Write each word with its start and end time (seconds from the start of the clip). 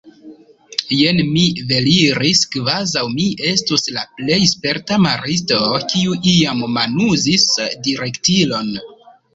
Jen 1.01 1.19
mi 1.35 1.43
veliris 1.71 2.41
kvazaŭ 2.55 3.03
mi 3.17 3.27
estus 3.51 3.85
la 3.99 4.07
plej 4.17 4.39
sperta 4.55 5.01
maristo, 5.05 5.61
kiu 5.93 6.19
iam 6.37 6.69
manuzis 6.81 7.49
direktilon. 7.91 8.77